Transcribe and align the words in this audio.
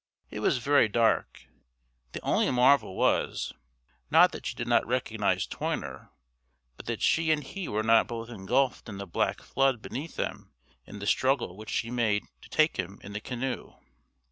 It 0.31 0.39
was 0.39 0.57
very 0.57 0.87
dark; 0.87 1.45
the 2.13 2.21
only 2.21 2.49
marvel 2.49 2.95
was, 2.95 3.53
not 4.09 4.31
that 4.31 4.47
she 4.47 4.55
did 4.55 4.67
not 4.67 4.83
recognise 4.87 5.45
Toyner, 5.45 6.09
but 6.75 6.87
that 6.87 7.03
she 7.03 7.29
and 7.31 7.43
he 7.43 7.67
were 7.67 7.83
not 7.83 8.07
both 8.07 8.27
engulfed 8.29 8.89
in 8.89 8.97
the 8.97 9.05
black 9.05 9.43
flood 9.43 9.79
beneath 9.79 10.15
them 10.15 10.53
in 10.87 10.97
the 10.97 11.05
struggle 11.05 11.55
which 11.55 11.69
she 11.69 11.91
made 11.91 12.23
to 12.41 12.49
take 12.49 12.77
him 12.77 12.97
in 13.03 13.13
the 13.13 13.21
canoe. 13.21 13.75